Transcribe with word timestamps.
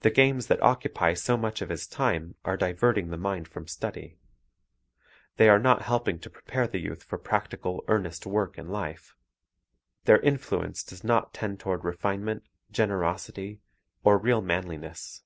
The 0.00 0.08
games 0.10 0.46
that 0.46 0.62
occupy 0.62 1.12
so 1.12 1.36
much 1.36 1.60
of 1.60 1.68
his 1.68 1.86
time 1.86 2.36
are 2.42 2.56
diverting 2.56 3.10
the 3.10 3.18
mind 3.18 3.46
from 3.48 3.68
study. 3.68 4.16
They 5.36 5.46
are 5.50 5.58
not 5.58 5.82
helping 5.82 6.18
to 6.20 6.30
prepare 6.30 6.66
the 6.66 6.78
youth 6.80 7.02
for 7.04 7.18
practical, 7.18 7.84
earnest 7.86 8.24
work 8.24 8.56
in 8.56 8.68
life. 8.70 9.14
Their 10.04 10.20
influence 10.20 10.82
does 10.82 11.04
not 11.04 11.34
tend 11.34 11.60
toward 11.60 11.84
refinement, 11.84 12.44
generosity, 12.70 13.60
or 14.02 14.16
real 14.16 14.40
manliness. 14.40 15.22